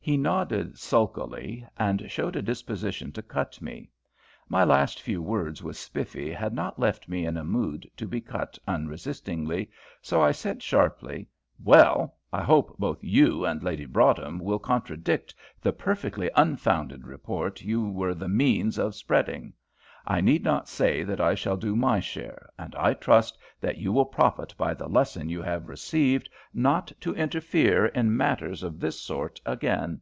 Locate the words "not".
6.54-6.78, 20.42-20.70, 26.54-26.90